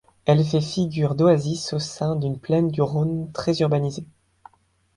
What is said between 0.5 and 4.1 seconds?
figure d'oasis au sein d'une plaine du Rhône très urbanisée.